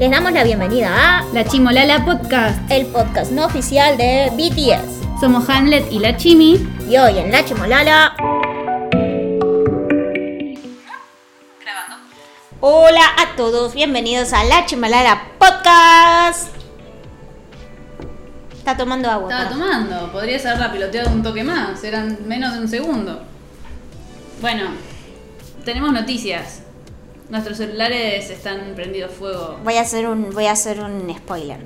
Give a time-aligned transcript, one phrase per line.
[0.00, 2.58] Les damos la bienvenida a La Chimolala Podcast.
[2.70, 5.20] el podcast no oficial de BTS.
[5.20, 6.58] Somos Hamlet y la Chimi.
[6.88, 8.16] Y hoy en La Chimolala.
[12.60, 16.48] Hola a todos, bienvenidos a La Chimolala Podcast.
[18.56, 19.30] Está tomando agua.
[19.30, 20.12] Estaba tomando.
[20.12, 21.84] Podrías haberla piloteado un toque más.
[21.84, 23.22] Eran menos de un segundo.
[24.40, 24.70] Bueno,
[25.66, 26.62] tenemos noticias.
[27.30, 29.60] Nuestros celulares están prendidos fuego.
[29.62, 31.60] Voy a hacer un, voy a hacer un spoiler.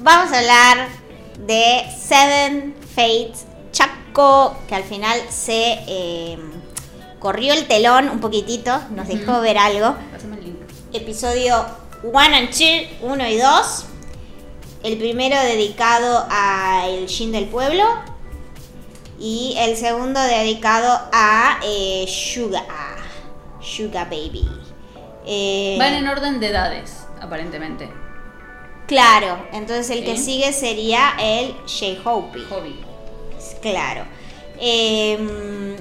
[0.00, 0.88] Vamos a hablar
[1.46, 6.38] de Seven Fates Chaco, que al final se eh,
[7.20, 9.94] corrió el telón un poquitito, nos dejó ver algo.
[10.20, 10.56] El link.
[10.92, 11.64] Episodio
[12.02, 12.60] 1 and 2,
[13.02, 13.84] 1 y 2.
[14.82, 17.84] El primero dedicado a el Shin del pueblo.
[19.18, 22.64] Y el segundo dedicado a eh, Suga.
[23.60, 24.48] Suga Baby.
[25.26, 27.88] Eh, Van en orden de edades, aparentemente.
[28.86, 32.38] Claro, entonces el que sigue sería el J-Hope.
[33.62, 34.04] Claro.
[34.60, 35.76] Eh,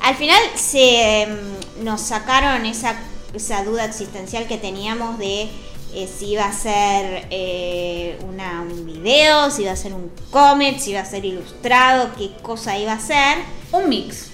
[0.00, 1.38] al final se em,
[1.82, 2.96] nos sacaron esa,
[3.32, 5.48] esa duda existencial que teníamos de
[5.94, 10.78] eh, si iba a ser eh, una, un video, si iba a ser un cómic,
[10.78, 13.38] si iba a ser ilustrado, qué cosa iba a ser.
[13.72, 14.28] Un mix.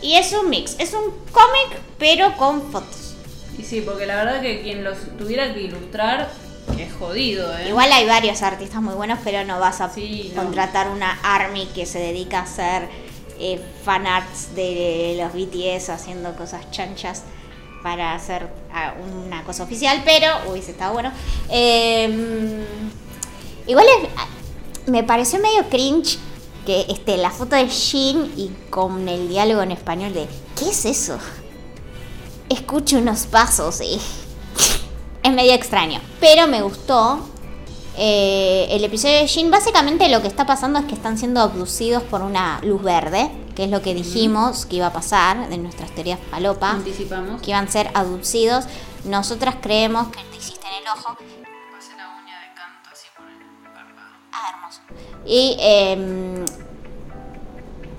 [0.00, 3.14] Y es un mix, es un cómic pero con fotos.
[3.58, 6.30] Y sí, porque la verdad que quien los tuviera que ilustrar
[6.78, 7.68] es jodido, ¿eh?
[7.68, 10.42] Igual hay varios artistas muy buenos, pero no vas a Sí, no.
[10.42, 12.88] contratar una army que se dedica a hacer
[13.38, 17.22] eh, fanarts de los BTS haciendo cosas chanchas
[17.82, 18.94] para hacer ah,
[19.24, 21.12] una cosa oficial, pero hubiese estado bueno.
[21.48, 22.64] Eh,
[23.66, 24.26] igual ah,
[24.86, 26.18] me pareció medio cringe
[26.64, 30.84] que este, la foto de Shin y con el diálogo en español de ¿qué es
[30.84, 31.18] eso?
[32.48, 34.00] Escucho unos pasos y
[35.22, 36.00] es medio extraño.
[36.20, 37.28] Pero me gustó.
[37.96, 42.02] Eh, el episodio de Shin, básicamente lo que está pasando es que están siendo abducidos
[42.02, 45.90] por una luz verde, que es lo que dijimos que iba a pasar de nuestras
[45.94, 47.42] teorías palopa, Anticipamos.
[47.42, 48.64] que iban a ser abducidos.
[49.04, 51.16] Nosotras creemos que te hiciste en el ojo.
[51.16, 54.08] Pasé la uña de canto así por el párpado.
[54.32, 54.80] Ah, hermoso.
[55.26, 56.44] Y em,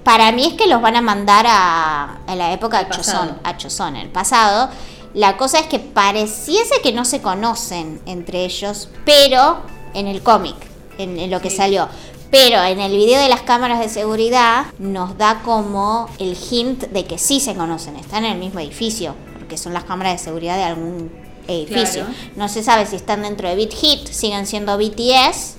[0.04, 2.90] para mí es que los van a mandar a, a la época de.
[2.90, 4.70] Chozón, a Chozón, el pasado.
[5.14, 9.62] La cosa es que pareciese que no se conocen entre ellos, pero
[9.94, 10.56] en el cómic,
[10.98, 11.58] en, en lo que Sí.
[11.58, 11.88] salió.
[12.32, 17.06] Pero en el video de las cámaras de seguridad nos da como el hint de
[17.06, 20.58] que sí se conocen, están en el mismo edificio, porque son las cámaras de seguridad
[20.58, 21.12] de algún
[21.48, 22.06] edificio.
[22.06, 22.20] Claro.
[22.36, 25.58] No se sabe si están dentro de Beat Hit, siguen siendo BTS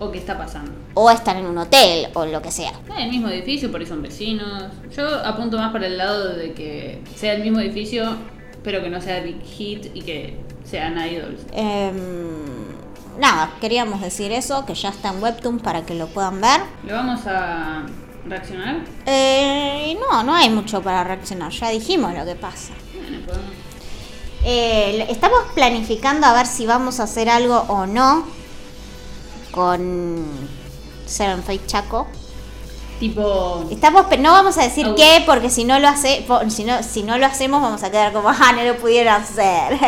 [0.00, 0.72] ¿O qué está pasando?
[0.94, 2.72] o están en un hotel o lo que sea.
[2.96, 4.72] En el mismo edificio, por ahí son vecinos.
[4.96, 8.16] Yo apunto más para el lado de que sea el mismo edificio,
[8.64, 11.42] pero que no sea Big Hit y que sean idols.
[11.52, 11.94] Em,
[13.20, 16.60] nada, queríamos decir eso, que ya está en Webtoon para que lo puedan ver.
[16.84, 17.84] ¿Lo vamos a
[18.26, 18.84] reaccionar?
[19.06, 22.72] Eh, no, no hay mucho para reaccionar, ya dijimos lo que pasa.
[22.94, 23.50] Bueno, podemos.
[24.42, 28.24] Eh, estamos planificando a ver si vamos a hacer algo o no
[29.50, 30.24] con
[31.06, 32.06] Seven Fate Chaco.
[33.00, 33.64] Tipo.
[33.70, 37.02] Estamos, pe- no vamos a decir qué, porque si no lo hace, si no, si
[37.02, 39.72] no lo hacemos vamos a quedar como, ah, no lo pudieron hacer.
[39.72, 39.78] No,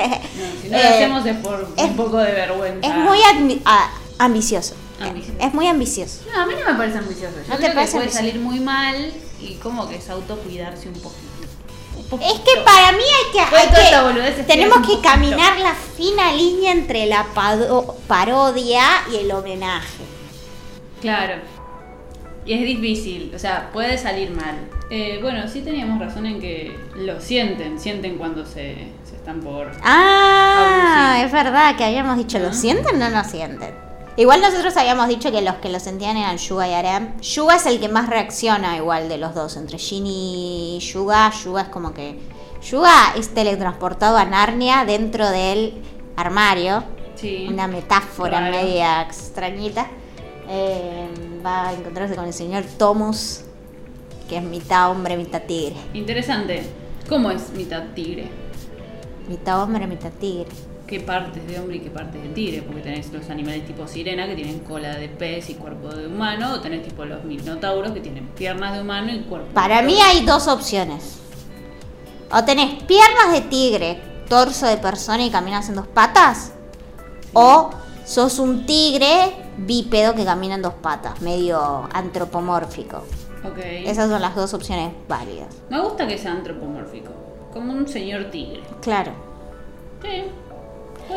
[0.63, 2.89] si no Eh, lo hacemos es por es- un poco de vergüenza.
[2.89, 3.19] Es muy
[3.67, 4.75] ah, ambicioso.
[4.99, 5.39] Ambicioso.
[5.41, 6.21] Es muy ambicioso.
[6.33, 7.35] No, a mí no me parece ambicioso.
[7.37, 8.27] Yo ¿No te creo que parece puede ambicioso?
[8.27, 11.23] salir muy mal y como que es autocuidarse un poquito.
[11.99, 12.33] Un poquito.
[12.33, 15.03] Es que para mí hay que, Después hay que- tenemos que poquito.
[15.03, 17.27] caminar la fina línea entre la
[18.09, 20.05] parodia y el homenaje.
[21.03, 21.35] Claro.
[22.45, 24.57] Y es difícil, o sea, puede salir mal.
[24.91, 29.71] Eh, bueno, sí teníamos razón en que lo sienten, sienten cuando se, se están por...
[29.83, 31.27] Ah, Abusir.
[31.27, 32.53] es verdad que habíamos dicho, ¿lo Ah.
[32.53, 33.71] sienten o no lo sienten?
[34.17, 37.19] Igual nosotros habíamos dicho que los que lo sentían eran Yuga y Arem.
[37.21, 41.31] Yuga es el que más reacciona igual de los dos, entre Shin y Yuga.
[41.45, 42.19] Yuga es como que...
[42.69, 45.75] Yuga es teletransportado a Narnia dentro del
[46.17, 46.85] armario.
[47.15, 47.47] Sí.
[47.49, 48.53] Una metáfora Raro.
[48.57, 49.87] media extrañita.
[50.49, 51.09] Eh,
[51.45, 53.43] va a encontrarse con el señor Tomus,
[54.29, 55.77] que es mitad hombre, mitad tigre.
[55.95, 56.63] Interesante.
[57.09, 58.29] ¿Cómo es mitad tigre?
[59.29, 60.51] Mitad hombre, mitad tigre.
[60.87, 62.63] ¿Qué partes de hombre y qué partes de tigre?
[62.63, 66.55] Porque tenés los animales tipo sirena que tienen cola de pez y cuerpo de humano,
[66.55, 69.97] o tenés tipo los minotauros que tienen piernas de humano y cuerpo Para de mí
[70.03, 71.19] hay dos opciones.
[72.31, 76.53] O tenés piernas de tigre, torso de persona y caminas en dos patas.
[77.33, 77.71] O
[78.05, 83.05] sos un tigre bípedo que camina en dos patas, medio antropomórfico.
[83.45, 83.59] Ok.
[83.59, 85.49] Esas son las dos opciones válidas.
[85.69, 87.11] Me gusta que sea antropomórfico.
[87.53, 88.63] Como un señor tigre.
[88.81, 89.13] Claro.
[90.01, 90.25] Sí,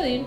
[0.04, 0.26] ir.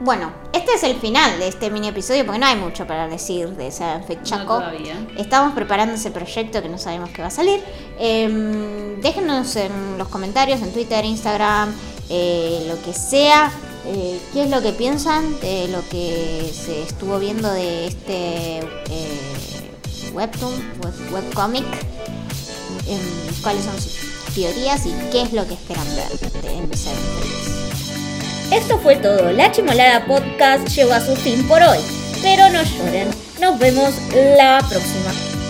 [0.00, 3.50] Bueno, este es el final de este mini episodio porque no hay mucho para decir
[3.50, 4.56] de esa Chaco.
[4.56, 4.94] todavía.
[5.16, 7.62] Estamos preparando ese proyecto que no sabemos qué va a salir.
[8.00, 11.72] Em, déjenos en los comentarios, en Twitter, Instagram,
[12.08, 13.52] eh, lo que sea.
[13.86, 20.10] Eh, ¿Qué es lo que piensan de lo que se estuvo viendo de este eh,
[20.12, 20.52] webtoon,
[20.82, 21.64] web, webcomic?
[22.86, 23.96] Em, ¿Cuáles son sus
[24.34, 26.86] teorías y qué es lo que esperan ver de Feliz?
[28.52, 29.32] Esto fue todo.
[29.32, 31.78] La Chimolada Podcast llegó a su fin por hoy.
[32.22, 33.08] Pero no lloren.
[33.40, 33.94] Nos vemos
[34.36, 35.41] la próxima.